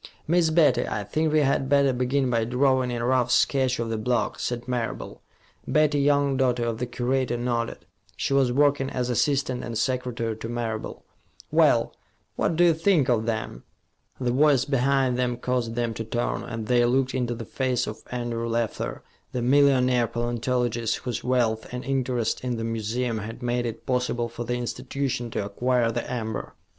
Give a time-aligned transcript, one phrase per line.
[0.27, 3.99] "Miss Betty, I think we had better begin by drawing a rough sketch of the
[3.99, 5.21] block," said Marable.
[5.67, 7.85] Betty Young, daughter of the curator, nodded.
[8.17, 11.05] She was working as assistant and secretary to Marable.
[11.51, 11.95] "Well
[12.35, 13.61] what do you think of them?"
[14.19, 18.01] The voice behind them caused them to turn, and they looked into the face of
[18.11, 23.85] Andrew Leffler, the millionaire paleontologist, whose wealth and interest in the museum had made it
[23.85, 26.55] possible for the institution to acquire the amber.